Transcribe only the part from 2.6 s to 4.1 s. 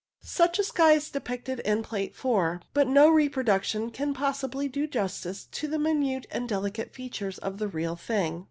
but no reproduction